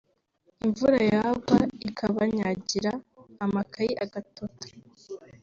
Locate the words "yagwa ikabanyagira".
1.13-2.91